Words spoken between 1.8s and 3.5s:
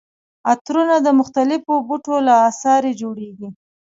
بوټو له عصارې جوړیږي.